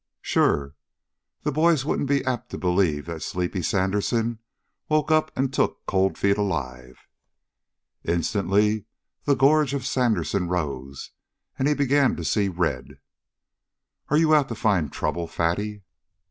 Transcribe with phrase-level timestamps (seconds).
[0.23, 0.73] "Sure!
[1.43, 4.39] The boys wouldn't be apt to believe that sleepy Sandersen
[4.89, 7.07] woke up and took Cold Feet alive."
[8.03, 8.85] Instantly
[9.25, 11.11] the gorge of Sandersen rose,
[11.59, 12.97] and he began to see red.
[14.09, 15.83] "Are you out to find trouble, Fatty?"